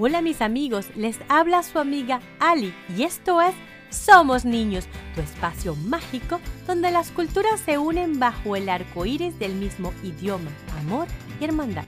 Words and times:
Hola 0.00 0.22
mis 0.22 0.42
amigos, 0.42 0.86
les 0.94 1.18
habla 1.28 1.64
su 1.64 1.80
amiga 1.80 2.20
Ali 2.38 2.72
y 2.96 3.02
esto 3.02 3.42
es 3.42 3.52
Somos 3.90 4.44
Niños, 4.44 4.86
tu 5.16 5.20
espacio 5.20 5.74
mágico 5.74 6.38
donde 6.68 6.92
las 6.92 7.10
culturas 7.10 7.58
se 7.58 7.78
unen 7.78 8.20
bajo 8.20 8.54
el 8.54 8.68
arco 8.68 9.06
iris 9.06 9.36
del 9.40 9.56
mismo 9.56 9.92
idioma, 10.04 10.52
amor 10.78 11.08
y 11.40 11.44
hermandad. 11.44 11.84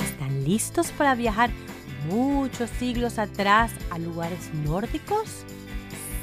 ¿Están 0.00 0.44
listos 0.44 0.92
para 0.92 1.16
viajar 1.16 1.50
muchos 2.08 2.70
siglos 2.78 3.18
atrás 3.18 3.72
a 3.90 3.98
lugares 3.98 4.54
nórdicos? 4.64 5.42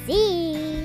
Sí. 0.06 0.80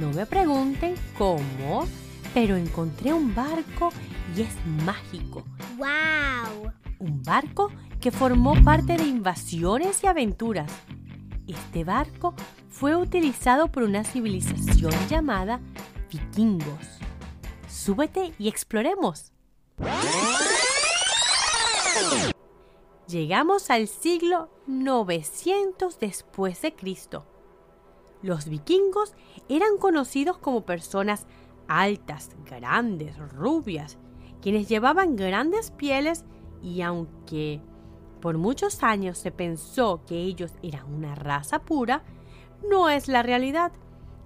No 0.00 0.10
me 0.12 0.24
pregunten 0.24 0.94
cómo, 1.18 1.86
pero 2.32 2.56
encontré 2.56 3.12
un 3.12 3.34
barco 3.34 3.92
y 4.34 4.40
es 4.40 4.56
mágico. 4.86 5.44
¡Wow! 5.76 6.72
Un 7.00 7.22
barco 7.22 7.70
que 8.00 8.10
formó 8.10 8.54
parte 8.64 8.96
de 8.96 9.04
invasiones 9.04 10.02
y 10.02 10.06
aventuras. 10.06 10.70
Este 11.46 11.84
barco 11.84 12.34
fue 12.68 12.94
utilizado 12.94 13.68
por 13.68 13.82
una 13.82 14.04
civilización 14.04 14.92
llamada 15.08 15.60
vikingos. 16.10 16.98
Súbete 17.68 18.32
y 18.38 18.48
exploremos. 18.48 19.32
Llegamos 23.08 23.70
al 23.70 23.88
siglo 23.88 24.50
900 24.66 25.98
después 25.98 26.60
de 26.62 26.74
Cristo. 26.74 27.24
Los 28.20 28.48
vikingos 28.48 29.14
eran 29.48 29.78
conocidos 29.78 30.38
como 30.38 30.66
personas 30.66 31.26
altas, 31.68 32.30
grandes, 32.44 33.16
rubias, 33.32 33.96
quienes 34.42 34.68
llevaban 34.68 35.16
grandes 35.16 35.70
pieles 35.70 36.24
y 36.62 36.82
aunque 36.82 37.62
por 38.20 38.38
muchos 38.38 38.82
años 38.82 39.18
se 39.18 39.30
pensó 39.30 40.02
que 40.06 40.16
ellos 40.16 40.52
eran 40.62 40.92
una 40.92 41.14
raza 41.14 41.60
pura, 41.60 42.02
no 42.68 42.88
es 42.88 43.08
la 43.08 43.22
realidad. 43.22 43.72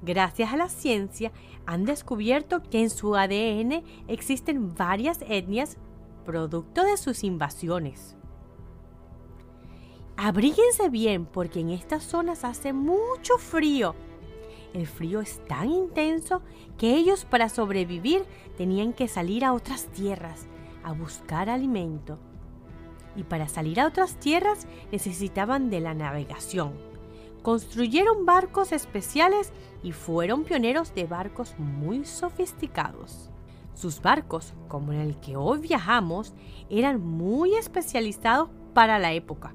Gracias 0.03 0.53
a 0.53 0.57
la 0.57 0.69
ciencia 0.69 1.31
han 1.67 1.85
descubierto 1.85 2.63
que 2.63 2.81
en 2.81 2.91
su 2.91 3.15
ADN 3.15 3.85
existen 4.09 4.75
varias 4.75 5.21
etnias 5.29 5.77
producto 6.25 6.85
de 6.85 6.97
sus 6.97 7.25
invasiones. 7.25 8.17
Abríguense 10.17 10.89
bien 10.89 11.27
porque 11.27 11.61
en 11.61 11.71
estas 11.71 12.05
zonas 12.05 12.45
hace 12.45 12.73
mucho 12.73 13.39
frío. 13.39 13.95
El 14.73 14.87
frío 14.87 15.21
es 15.21 15.45
tan 15.47 15.71
intenso 15.71 16.43
que 16.79 16.95
ellos 16.95 17.25
para 17.25 17.49
sobrevivir 17.49 18.25
tenían 18.57 18.93
que 18.93 19.09
salir 19.09 19.45
a 19.45 19.53
otras 19.53 19.87
tierras 19.87 20.47
a 20.83 20.93
buscar 20.93 21.51
alimento. 21.51 22.19
Y 23.17 23.25
para 23.25 23.49
salir 23.49 23.81
a 23.81 23.87
otras 23.87 24.17
tierras 24.17 24.67
necesitaban 24.91 25.71
de 25.71 25.81
la 25.81 25.95
navegación. 25.95 26.73
Construyeron 27.43 28.25
barcos 28.25 28.73
especiales 28.73 29.53
y 29.83 29.93
fueron 29.93 30.45
pioneros 30.45 30.95
de 30.95 31.05
barcos 31.05 31.55
muy 31.59 32.05
sofisticados. 32.05 33.31
Sus 33.75 34.01
barcos, 34.01 34.55
como 34.69 34.93
en 34.93 35.01
el 35.01 35.17
que 35.17 35.37
hoy 35.37 35.59
viajamos, 35.59 36.35
eran 36.71 37.01
muy 37.01 37.55
especializados 37.55 38.49
para 38.75 38.99
la 38.99 39.13
época 39.13 39.55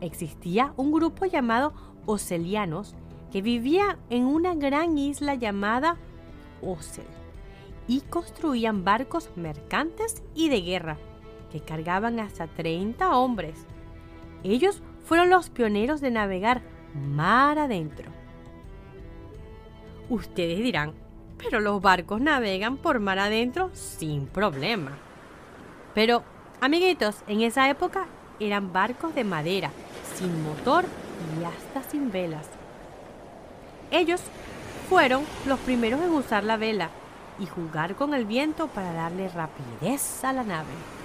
existía 0.00 0.72
un 0.76 0.92
grupo 0.92 1.26
llamado 1.26 1.72
Ocelianos 2.06 2.94
que 3.32 3.42
vivía 3.42 3.98
en 4.10 4.24
una 4.24 4.54
gran 4.54 4.98
isla 4.98 5.34
llamada 5.34 5.96
Ocel 6.62 7.06
y 7.88 8.00
construían 8.02 8.84
barcos 8.84 9.30
mercantes 9.36 10.22
y 10.34 10.48
de 10.48 10.60
guerra 10.60 10.98
que 11.50 11.60
cargaban 11.60 12.20
hasta 12.20 12.46
30 12.46 13.16
hombres. 13.16 13.66
Ellos 14.42 14.82
fueron 15.04 15.30
los 15.30 15.50
pioneros 15.50 16.00
de 16.00 16.10
navegar 16.10 16.62
mar 16.94 17.58
adentro. 17.58 18.10
Ustedes 20.08 20.58
dirán, 20.58 20.92
pero 21.36 21.60
los 21.60 21.80
barcos 21.82 22.20
navegan 22.20 22.76
por 22.76 23.00
mar 23.00 23.18
adentro 23.18 23.70
sin 23.72 24.26
problema. 24.26 24.92
Pero, 25.94 26.22
amiguitos, 26.60 27.22
en 27.26 27.40
esa 27.42 27.68
época 27.68 28.06
eran 28.38 28.72
barcos 28.72 29.14
de 29.14 29.24
madera 29.24 29.70
sin 30.16 30.42
motor 30.42 30.84
y 31.40 31.44
hasta 31.44 31.88
sin 31.88 32.10
velas. 32.10 32.46
Ellos 33.90 34.20
fueron 34.88 35.24
los 35.46 35.58
primeros 35.60 36.00
en 36.00 36.10
usar 36.10 36.44
la 36.44 36.56
vela 36.56 36.90
y 37.38 37.46
jugar 37.46 37.96
con 37.96 38.14
el 38.14 38.24
viento 38.24 38.68
para 38.68 38.92
darle 38.92 39.28
rapidez 39.28 40.24
a 40.24 40.32
la 40.32 40.42
nave. 40.42 40.95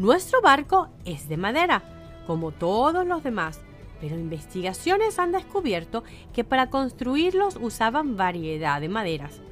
Nuestro 0.00 0.40
barco 0.40 0.88
es 1.04 1.28
de 1.28 1.36
madera, 1.36 1.82
como 2.26 2.52
todos 2.52 3.06
los 3.06 3.22
demás, 3.22 3.60
pero 4.00 4.18
investigaciones 4.18 5.18
han 5.18 5.30
descubierto 5.30 6.04
que 6.32 6.42
para 6.42 6.70
construirlos 6.70 7.58
usaban 7.60 8.16
variedad 8.16 8.80
de 8.80 8.88
maderas 8.88 9.42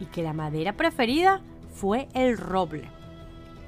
y 0.00 0.06
que 0.06 0.24
la 0.24 0.32
madera 0.32 0.72
preferida 0.72 1.40
fue 1.72 2.08
el 2.14 2.36
roble. 2.36 2.90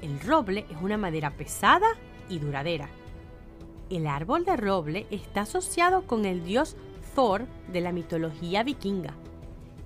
El 0.01 0.19
roble 0.19 0.65
es 0.69 0.75
una 0.81 0.97
madera 0.97 1.31
pesada 1.37 1.87
y 2.27 2.39
duradera. 2.39 2.89
El 3.89 4.05
árbol 4.05 4.43
de 4.43 4.57
roble 4.57 5.07
está 5.11 5.43
asociado 5.43 6.05
con 6.05 6.25
el 6.25 6.43
dios 6.43 6.75
Thor 7.15 7.45
de 7.71 7.79
la 7.79 7.93
mitología 7.93 8.63
vikinga. 8.63 9.13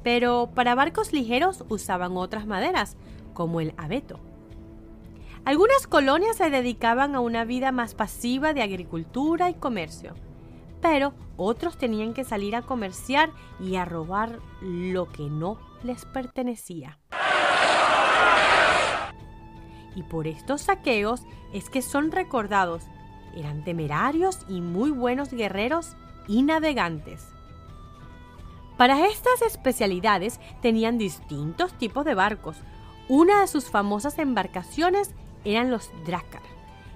Pero 0.02 0.50
para 0.56 0.74
barcos 0.74 1.14
ligeros 1.14 1.64
usaban 1.70 2.18
otras 2.18 2.48
maderas, 2.48 2.98
como 3.36 3.62
el 3.62 3.76
abeto. 3.78 4.20
Algunas 5.46 5.88
colonias 5.88 6.38
se 6.38 6.50
dedicaban 6.50 7.16
a 7.16 7.20
una 7.20 7.44
vida 7.46 7.72
más 7.72 7.96
pasiva 7.96 8.54
de 8.54 8.62
agricultura 8.62 9.50
y 9.50 9.56
comercio, 9.56 10.14
pero 10.82 11.14
otros 11.38 11.78
tenían 11.78 12.14
que 12.14 12.24
salir 12.24 12.56
a 12.56 12.62
comerciar 12.62 13.32
y 13.60 13.76
a 13.76 13.86
robar 13.86 14.40
lo 14.62 15.10
que 15.10 15.24
no 15.24 15.60
les 15.84 16.06
pertenecía 16.06 17.00
y 19.96 20.04
por 20.04 20.28
estos 20.28 20.62
saqueos 20.62 21.22
es 21.54 21.70
que 21.70 21.82
son 21.82 22.12
recordados. 22.12 22.84
Eran 23.36 23.64
temerarios 23.64 24.40
y 24.48 24.62
muy 24.62 24.92
buenos 24.92 25.32
guerreros 25.32 25.96
y 26.28 26.44
navegantes. 26.44 27.28
Para 28.78 29.08
estas 29.08 29.42
especialidades 29.42 30.40
tenían 30.62 30.98
distintos 30.98 31.74
tipos 31.74 32.06
de 32.06 32.16
barcos. 32.16 32.58
Una 33.08 33.42
de 33.42 33.48
sus 33.48 33.70
famosas 33.70 34.18
embarcaciones 34.18 35.12
eran 35.46 35.72
los 35.72 35.92
Drácar. 36.06 36.42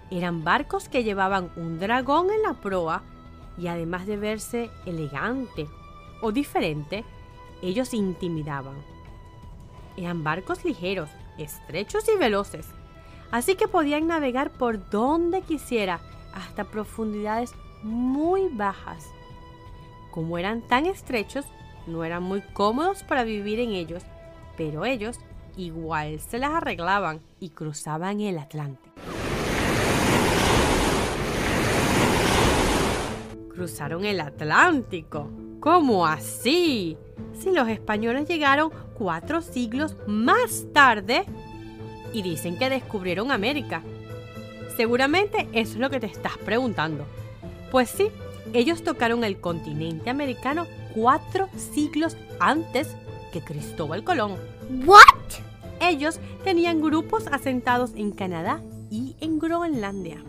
Eran 0.10 0.44
barcos 0.44 0.88
que 0.90 1.04
llevaban 1.04 1.52
un 1.56 1.80
dragón 1.80 2.32
en 2.32 2.42
la 2.44 2.54
proa 2.54 3.04
y 3.58 3.68
además 3.68 4.08
de 4.08 4.18
verse 4.18 4.70
elegante 4.86 5.68
o 6.22 6.32
diferente, 6.32 7.04
ellos 7.62 7.94
intimidaban. 7.94 8.78
Eran 9.98 10.24
barcos 10.24 10.64
ligeros, 10.64 11.10
estrechos 11.38 12.08
y 12.14 12.18
veloces 12.18 12.68
así 13.32 13.56
que 13.56 13.68
podían 13.68 14.08
navegar 14.08 14.52
por 14.52 14.90
donde 14.90 15.42
quisiera 15.42 16.00
hasta 16.34 16.66
profundidades 16.66 17.54
muy 17.84 18.48
bajas. 18.50 19.10
Como 20.12 20.38
eran 20.38 20.62
tan 20.62 20.86
estrechos, 20.86 21.46
no 21.86 22.04
eran 22.04 22.24
muy 22.24 22.42
cómodos 22.54 23.04
para 23.04 23.24
vivir 23.24 23.60
en 23.60 23.72
ellos, 23.72 24.04
pero 24.56 24.86
ellos 24.86 25.20
igual 25.58 26.20
se 26.20 26.38
las 26.38 26.52
arreglaban 26.52 27.20
y 27.40 27.50
cruzaban 27.50 28.22
el 28.22 28.38
Atlántico. 28.38 28.96
Cruzaron 33.54 34.06
el 34.06 34.22
Atlántico. 34.22 35.30
¿Cómo 35.60 36.06
así? 36.06 36.96
Si 37.34 37.52
los 37.52 37.68
españoles 37.68 38.28
llegaron 38.28 38.72
cuatro 38.94 39.42
siglos 39.42 39.98
más 40.06 40.66
tarde 40.74 41.26
y 42.14 42.22
dicen 42.22 42.58
que 42.58 42.70
descubrieron 42.70 43.32
América. 43.32 43.82
Seguramente 44.76 45.50
eso 45.54 45.74
es 45.74 45.80
lo 45.80 45.90
que 45.90 46.00
te 46.00 46.06
estás 46.06 46.38
preguntando. 46.38 47.06
Pues 47.72 47.90
sí, 47.90 48.10
ellos 48.54 48.84
tocaron 48.84 49.24
el 49.24 49.42
continente 49.42 50.10
americano 50.10 50.68
cuatro 50.94 51.50
siglos 51.56 52.16
antes 52.40 52.96
que 53.34 53.42
Cristóbal 53.42 54.04
Colón. 54.04 54.36
¿What? 54.86 55.17
Ellos 55.88 56.20
tenían 56.44 56.82
grupos 56.82 57.28
asentados 57.28 57.94
en 57.96 58.12
Canadá 58.12 58.62
y 58.90 59.16
en 59.22 59.40
Groenlandia. 59.40 60.22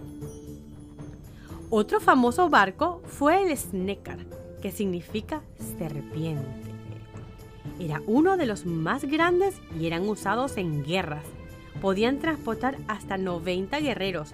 Otro 1.69 1.99
famoso 1.99 2.49
barco 2.49 3.03
fue 3.07 3.43
el 3.43 3.57
Snekar, 3.57 4.19
que 4.63 4.71
significa 4.71 5.43
serpiente. 5.77 6.47
Era 7.81 8.01
uno 8.07 8.37
de 8.37 8.47
los 8.47 8.67
más 8.67 9.05
grandes 9.05 9.57
y 9.79 9.89
eran 9.89 10.09
usados 10.09 10.57
en 10.59 10.85
guerras, 10.85 11.25
podían 11.83 12.21
transportar 12.21 12.77
hasta 12.87 13.19
90 13.19 13.81
guerreros 13.81 14.31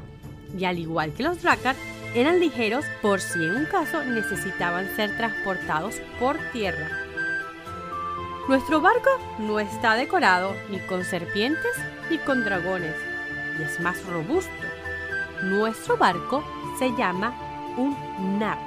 y 0.59 0.67
al 0.67 0.79
igual 0.79 1.15
que 1.15 1.23
los 1.23 1.41
Drakkar, 1.43 1.75
eran 2.15 2.39
ligeros 2.39 2.85
por 3.01 3.21
si 3.21 3.39
en 3.39 3.57
un 3.57 3.65
caso 3.65 4.05
necesitaban 4.05 4.95
ser 4.95 5.17
transportados 5.17 5.97
por 6.21 6.37
tierra. 6.53 7.04
Nuestro 8.49 8.81
barco 8.81 9.11
no 9.39 9.59
está 9.59 9.95
decorado 9.95 10.55
ni 10.71 10.79
con 10.81 11.05
serpientes 11.05 11.73
ni 12.11 12.19
con 12.19 12.45
dragones 12.45 12.95
y 13.59 13.63
es 13.63 13.81
más 13.81 14.05
robusto 14.07 14.65
nuestro 15.45 15.97
barco 15.97 16.43
se 16.79 16.95
llama 16.97 17.35
un 17.77 18.39
nar, 18.39 18.59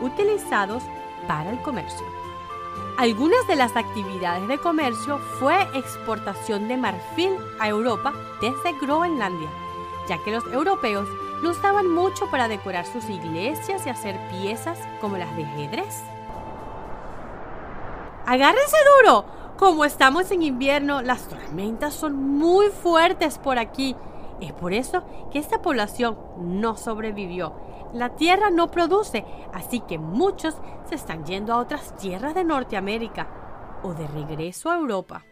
utilizados 0.00 0.82
para 1.26 1.50
el 1.50 1.60
comercio. 1.62 2.06
Algunas 2.96 3.46
de 3.46 3.56
las 3.56 3.76
actividades 3.76 4.46
de 4.48 4.58
comercio 4.58 5.18
fue 5.38 5.62
exportación 5.74 6.66
de 6.66 6.76
marfil 6.76 7.36
a 7.60 7.68
Europa 7.68 8.12
desde 8.40 8.78
Groenlandia, 8.80 9.48
ya 10.08 10.18
que 10.24 10.32
los 10.32 10.44
europeos 10.52 11.08
lo 11.42 11.50
usaban 11.50 11.88
mucho 11.88 12.28
para 12.30 12.48
decorar 12.48 12.86
sus 12.86 13.08
iglesias 13.08 13.86
y 13.86 13.90
hacer 13.90 14.18
piezas 14.30 14.78
como 15.00 15.16
las 15.16 15.34
de 15.36 15.44
ajedrez. 15.44 16.02
¡Agárrense 18.28 18.76
duro! 18.98 19.24
Como 19.56 19.86
estamos 19.86 20.30
en 20.32 20.42
invierno, 20.42 21.00
las 21.00 21.26
tormentas 21.28 21.94
son 21.94 22.14
muy 22.14 22.68
fuertes 22.68 23.38
por 23.38 23.58
aquí. 23.58 23.96
Es 24.42 24.52
por 24.52 24.74
eso 24.74 25.02
que 25.32 25.38
esta 25.38 25.62
población 25.62 26.18
no 26.36 26.76
sobrevivió. 26.76 27.54
La 27.94 28.16
tierra 28.16 28.50
no 28.50 28.70
produce, 28.70 29.24
así 29.54 29.80
que 29.80 29.96
muchos 29.96 30.58
se 30.90 30.96
están 30.96 31.24
yendo 31.24 31.54
a 31.54 31.56
otras 31.56 31.96
tierras 31.96 32.34
de 32.34 32.44
Norteamérica 32.44 33.80
o 33.82 33.94
de 33.94 34.06
regreso 34.06 34.70
a 34.70 34.76
Europa. 34.76 35.24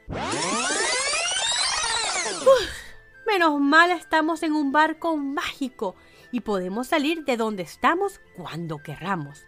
menos 3.26 3.60
mal 3.60 3.90
estamos 3.90 4.42
en 4.42 4.54
un 4.54 4.72
barco 4.72 5.18
mágico 5.18 5.96
y 6.32 6.40
podemos 6.40 6.86
salir 6.86 7.26
de 7.26 7.36
donde 7.36 7.62
estamos 7.62 8.22
cuando 8.34 8.78
querramos. 8.78 9.44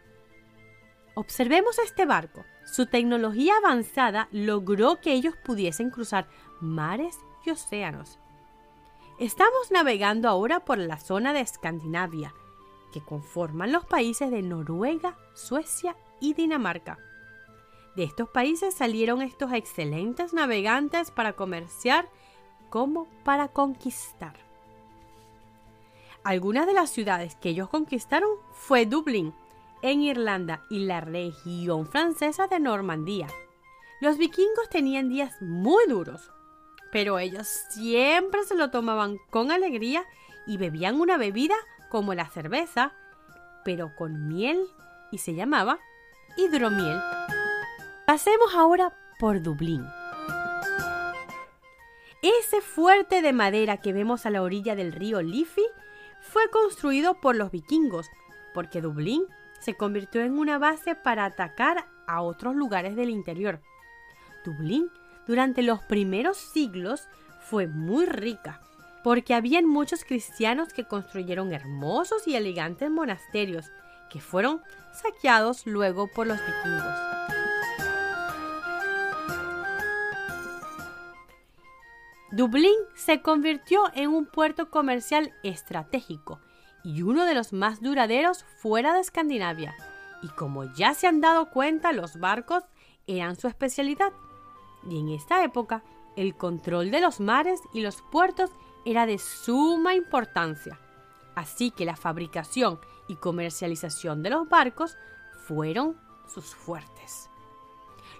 Observemos 1.14 1.78
este 1.78 2.04
barco. 2.04 2.44
Su 2.70 2.84
tecnología 2.86 3.54
avanzada 3.56 4.28
logró 4.30 5.00
que 5.00 5.12
ellos 5.12 5.34
pudiesen 5.36 5.90
cruzar 5.90 6.28
mares 6.60 7.18
y 7.44 7.50
océanos. 7.50 8.18
Estamos 9.18 9.70
navegando 9.70 10.28
ahora 10.28 10.60
por 10.60 10.76
la 10.76 10.98
zona 10.98 11.32
de 11.32 11.40
Escandinavia, 11.40 12.34
que 12.92 13.00
conforman 13.00 13.72
los 13.72 13.86
países 13.86 14.30
de 14.30 14.42
Noruega, 14.42 15.16
Suecia 15.34 15.96
y 16.20 16.34
Dinamarca. 16.34 16.98
De 17.96 18.04
estos 18.04 18.28
países 18.28 18.74
salieron 18.74 19.22
estos 19.22 19.52
excelentes 19.54 20.34
navegantes 20.34 21.10
para 21.10 21.32
comerciar 21.32 22.08
como 22.68 23.06
para 23.24 23.48
conquistar. 23.48 24.36
Algunas 26.22 26.66
de 26.66 26.74
las 26.74 26.90
ciudades 26.90 27.34
que 27.36 27.48
ellos 27.48 27.70
conquistaron 27.70 28.28
fue 28.52 28.84
Dublín, 28.84 29.32
en 29.82 30.02
Irlanda 30.02 30.64
y 30.68 30.86
la 30.86 31.00
región 31.00 31.86
francesa 31.86 32.46
de 32.46 32.60
Normandía. 32.60 33.28
Los 34.00 34.18
vikingos 34.18 34.68
tenían 34.70 35.08
días 35.08 35.40
muy 35.40 35.86
duros, 35.86 36.30
pero 36.92 37.18
ellos 37.18 37.46
siempre 37.70 38.44
se 38.44 38.54
lo 38.54 38.70
tomaban 38.70 39.18
con 39.30 39.50
alegría 39.50 40.04
y 40.46 40.56
bebían 40.56 41.00
una 41.00 41.16
bebida 41.16 41.56
como 41.90 42.14
la 42.14 42.28
cerveza, 42.28 42.92
pero 43.64 43.94
con 43.96 44.28
miel 44.28 44.66
y 45.10 45.18
se 45.18 45.34
llamaba 45.34 45.78
hidromiel. 46.36 47.00
Pasemos 48.06 48.54
ahora 48.54 48.94
por 49.18 49.42
Dublín. 49.42 49.84
Ese 52.22 52.60
fuerte 52.60 53.22
de 53.22 53.32
madera 53.32 53.76
que 53.76 53.92
vemos 53.92 54.26
a 54.26 54.30
la 54.30 54.42
orilla 54.42 54.74
del 54.74 54.92
río 54.92 55.22
Liffey 55.22 55.66
fue 56.20 56.48
construido 56.50 57.20
por 57.20 57.36
los 57.36 57.50
vikingos, 57.50 58.08
porque 58.54 58.80
Dublín 58.80 59.24
se 59.60 59.74
convirtió 59.74 60.22
en 60.22 60.38
una 60.38 60.58
base 60.58 60.94
para 60.94 61.24
atacar 61.24 61.86
a 62.06 62.22
otros 62.22 62.54
lugares 62.54 62.96
del 62.96 63.10
interior. 63.10 63.60
Dublín 64.44 64.90
durante 65.26 65.62
los 65.62 65.82
primeros 65.82 66.36
siglos 66.36 67.08
fue 67.40 67.66
muy 67.66 68.06
rica, 68.06 68.62
porque 69.04 69.34
habían 69.34 69.66
muchos 69.66 70.04
cristianos 70.04 70.72
que 70.72 70.84
construyeron 70.84 71.52
hermosos 71.52 72.26
y 72.26 72.34
elegantes 72.34 72.90
monasterios, 72.90 73.66
que 74.10 74.20
fueron 74.20 74.62
saqueados 74.92 75.66
luego 75.66 76.08
por 76.08 76.26
los 76.26 76.38
vikingos. 76.38 76.94
Dublín 82.30 82.76
se 82.94 83.22
convirtió 83.22 83.82
en 83.94 84.10
un 84.10 84.26
puerto 84.26 84.70
comercial 84.70 85.32
estratégico 85.42 86.40
y 86.84 87.02
uno 87.02 87.24
de 87.24 87.34
los 87.34 87.52
más 87.52 87.80
duraderos 87.80 88.44
fuera 88.60 88.94
de 88.94 89.00
Escandinavia. 89.00 89.74
Y 90.22 90.28
como 90.28 90.64
ya 90.74 90.94
se 90.94 91.06
han 91.06 91.20
dado 91.20 91.50
cuenta, 91.50 91.92
los 91.92 92.18
barcos 92.18 92.64
eran 93.06 93.36
su 93.36 93.48
especialidad. 93.48 94.12
Y 94.88 94.98
en 94.98 95.08
esta 95.10 95.42
época, 95.44 95.82
el 96.16 96.36
control 96.36 96.90
de 96.90 97.00
los 97.00 97.20
mares 97.20 97.60
y 97.72 97.80
los 97.80 98.02
puertos 98.02 98.50
era 98.84 99.06
de 99.06 99.18
suma 99.18 99.94
importancia. 99.94 100.78
Así 101.34 101.70
que 101.70 101.84
la 101.84 101.96
fabricación 101.96 102.80
y 103.06 103.16
comercialización 103.16 104.22
de 104.22 104.30
los 104.30 104.48
barcos 104.48 104.96
fueron 105.46 105.96
sus 106.26 106.54
fuertes. 106.54 107.30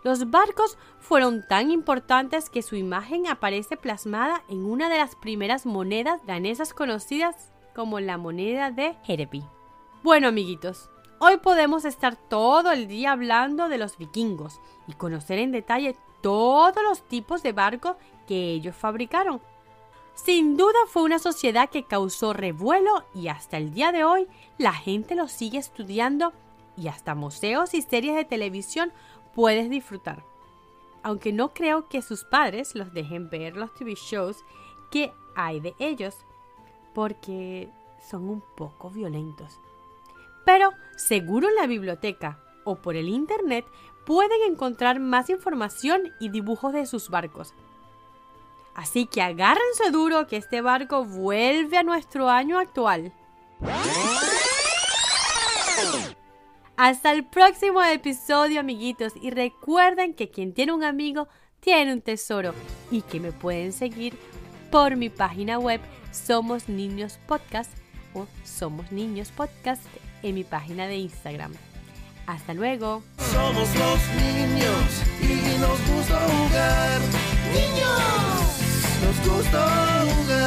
Los 0.04 0.30
barcos 0.30 0.78
fueron 1.00 1.44
tan 1.46 1.70
importantes 1.70 2.50
que 2.50 2.62
su 2.62 2.76
imagen 2.76 3.26
aparece 3.26 3.76
plasmada 3.76 4.42
en 4.48 4.64
una 4.64 4.88
de 4.88 4.98
las 4.98 5.16
primeras 5.16 5.66
monedas 5.66 6.24
danesas 6.26 6.72
conocidas 6.72 7.52
como 7.78 8.00
la 8.00 8.18
moneda 8.18 8.72
de 8.72 8.96
Herepi. 9.06 9.44
Bueno, 10.02 10.26
amiguitos, 10.26 10.90
hoy 11.20 11.36
podemos 11.36 11.84
estar 11.84 12.16
todo 12.16 12.72
el 12.72 12.88
día 12.88 13.12
hablando 13.12 13.68
de 13.68 13.78
los 13.78 13.98
vikingos 13.98 14.60
y 14.88 14.94
conocer 14.94 15.38
en 15.38 15.52
detalle 15.52 15.94
todos 16.20 16.82
los 16.82 17.06
tipos 17.06 17.44
de 17.44 17.52
barcos 17.52 17.94
que 18.26 18.50
ellos 18.50 18.74
fabricaron. 18.74 19.40
Sin 20.14 20.56
duda 20.56 20.76
fue 20.88 21.04
una 21.04 21.20
sociedad 21.20 21.70
que 21.70 21.84
causó 21.84 22.32
revuelo 22.32 23.04
y 23.14 23.28
hasta 23.28 23.58
el 23.58 23.72
día 23.72 23.92
de 23.92 24.02
hoy 24.02 24.26
la 24.58 24.72
gente 24.72 25.14
lo 25.14 25.28
sigue 25.28 25.58
estudiando 25.58 26.32
y 26.76 26.88
hasta 26.88 27.14
museos 27.14 27.74
y 27.74 27.82
series 27.82 28.16
de 28.16 28.24
televisión 28.24 28.92
puedes 29.36 29.70
disfrutar. 29.70 30.24
Aunque 31.04 31.32
no 31.32 31.54
creo 31.54 31.88
que 31.88 32.02
sus 32.02 32.24
padres 32.24 32.74
los 32.74 32.92
dejen 32.92 33.30
ver 33.30 33.56
los 33.56 33.72
TV 33.74 33.94
shows 33.94 34.44
que 34.90 35.12
hay 35.36 35.60
de 35.60 35.76
ellos, 35.78 36.24
porque 36.98 37.68
son 38.10 38.28
un 38.28 38.42
poco 38.56 38.90
violentos. 38.90 39.60
Pero 40.44 40.72
seguro 40.96 41.48
en 41.48 41.54
la 41.54 41.68
biblioteca 41.68 42.40
o 42.64 42.74
por 42.74 42.96
el 42.96 43.08
internet 43.08 43.64
pueden 44.04 44.50
encontrar 44.50 44.98
más 44.98 45.30
información 45.30 46.12
y 46.18 46.30
dibujos 46.30 46.72
de 46.72 46.86
sus 46.86 47.08
barcos. 47.08 47.54
Así 48.74 49.06
que 49.06 49.22
agárrense 49.22 49.92
duro 49.92 50.26
que 50.26 50.38
este 50.38 50.60
barco 50.60 51.04
vuelve 51.04 51.76
a 51.76 51.84
nuestro 51.84 52.30
año 52.30 52.58
actual. 52.58 53.12
Hasta 56.76 57.12
el 57.12 57.26
próximo 57.26 57.80
episodio, 57.80 58.58
amiguitos. 58.58 59.12
Y 59.22 59.30
recuerden 59.30 60.14
que 60.14 60.30
quien 60.30 60.52
tiene 60.52 60.72
un 60.72 60.82
amigo 60.82 61.28
tiene 61.60 61.92
un 61.92 62.00
tesoro 62.00 62.54
y 62.90 63.02
que 63.02 63.20
me 63.20 63.30
pueden 63.30 63.72
seguir 63.72 64.18
por 64.70 64.96
mi 64.96 65.08
página 65.08 65.58
web 65.58 65.80
Somos 66.12 66.68
Niños 66.68 67.18
Podcast 67.26 67.70
o 68.14 68.26
Somos 68.44 68.90
Niños 68.92 69.30
Podcast 69.30 69.82
en 70.22 70.34
mi 70.34 70.44
página 70.44 70.86
de 70.86 70.96
Instagram. 70.96 71.52
Hasta 72.26 72.54
luego. 72.54 73.02
Somos 73.32 73.68
los 73.74 74.00
niños 74.22 75.02
y 75.22 75.60
nos 75.60 75.96
gusta 75.96 76.20
jugar. 76.28 77.00
Niños, 77.54 78.58
nos 79.02 79.36
gusta 79.36 80.04
jugar. 80.14 80.37